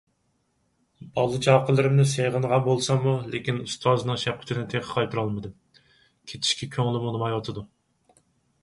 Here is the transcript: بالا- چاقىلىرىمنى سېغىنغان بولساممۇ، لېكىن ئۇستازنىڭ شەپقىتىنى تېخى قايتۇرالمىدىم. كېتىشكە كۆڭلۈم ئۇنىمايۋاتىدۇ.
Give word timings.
بالا- 1.17 1.41
چاقىلىرىمنى 1.47 2.05
سېغىنغان 2.13 2.63
بولساممۇ، 2.69 3.13
لېكىن 3.35 3.61
ئۇستازنىڭ 3.67 4.21
شەپقىتىنى 4.25 4.65
تېخى 4.73 4.93
قايتۇرالمىدىم. 4.97 5.55
كېتىشكە 6.33 6.71
كۆڭلۈم 6.79 7.09
ئۇنىمايۋاتىدۇ. 7.11 7.69